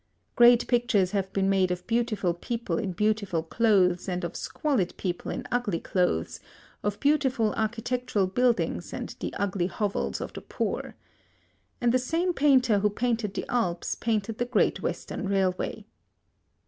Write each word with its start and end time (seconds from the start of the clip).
Great 0.35 0.67
pictures 0.67 1.11
have 1.11 1.31
been 1.31 1.47
made 1.47 1.69
of 1.69 1.85
beautiful 1.85 2.33
people 2.33 2.79
in 2.79 2.91
beautiful 2.91 3.43
clothes 3.43 4.09
and 4.09 4.23
of 4.23 4.35
squalid 4.35 4.97
people 4.97 5.29
in 5.29 5.47
ugly 5.51 5.79
clothes, 5.79 6.39
of 6.81 6.99
beautiful 6.99 7.53
architectural 7.53 8.25
buildings 8.25 8.93
and 8.93 9.15
the 9.19 9.31
ugly 9.35 9.67
hovels 9.67 10.19
of 10.19 10.33
the 10.33 10.41
poor. 10.41 10.95
And 11.79 11.91
the 11.91 11.99
same 11.99 12.33
painter 12.33 12.79
who 12.79 12.89
painted 12.89 13.35
the 13.35 13.45
Alps 13.47 13.93
painted 13.93 14.39
the 14.39 14.45
Great 14.45 14.81
Western 14.81 15.29
Railway. 15.29 15.85